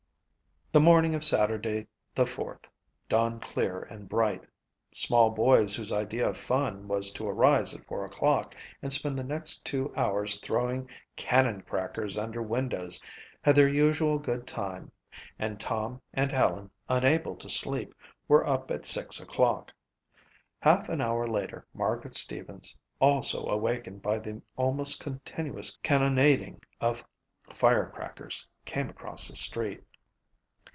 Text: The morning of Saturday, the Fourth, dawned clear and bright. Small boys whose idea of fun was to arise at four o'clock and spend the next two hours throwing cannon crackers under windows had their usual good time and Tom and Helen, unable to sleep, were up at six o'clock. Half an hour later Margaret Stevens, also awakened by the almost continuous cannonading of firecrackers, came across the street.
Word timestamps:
The 0.73 0.79
morning 0.79 1.13
of 1.13 1.23
Saturday, 1.25 1.87
the 2.15 2.25
Fourth, 2.25 2.69
dawned 3.09 3.41
clear 3.41 3.81
and 3.81 4.07
bright. 4.07 4.45
Small 4.93 5.29
boys 5.29 5.75
whose 5.75 5.91
idea 5.91 6.29
of 6.29 6.37
fun 6.37 6.87
was 6.87 7.11
to 7.11 7.27
arise 7.27 7.75
at 7.75 7.85
four 7.85 8.05
o'clock 8.05 8.55
and 8.81 8.93
spend 8.93 9.17
the 9.19 9.23
next 9.25 9.65
two 9.65 9.93
hours 9.97 10.39
throwing 10.39 10.89
cannon 11.17 11.59
crackers 11.63 12.17
under 12.17 12.41
windows 12.41 13.01
had 13.41 13.55
their 13.55 13.67
usual 13.67 14.17
good 14.17 14.47
time 14.47 14.93
and 15.37 15.59
Tom 15.59 16.01
and 16.13 16.31
Helen, 16.31 16.71
unable 16.87 17.35
to 17.35 17.49
sleep, 17.49 17.93
were 18.29 18.47
up 18.47 18.71
at 18.71 18.85
six 18.85 19.19
o'clock. 19.19 19.73
Half 20.61 20.87
an 20.87 21.01
hour 21.01 21.27
later 21.27 21.67
Margaret 21.73 22.15
Stevens, 22.15 22.77
also 23.01 23.45
awakened 23.45 24.01
by 24.01 24.19
the 24.19 24.41
almost 24.55 25.01
continuous 25.01 25.77
cannonading 25.83 26.61
of 26.79 27.03
firecrackers, 27.53 28.47
came 28.63 28.89
across 28.89 29.27
the 29.27 29.35
street. 29.35 29.83